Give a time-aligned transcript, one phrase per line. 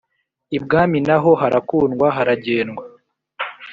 [0.57, 2.83] ibwami na ho harakundwa haragendwa.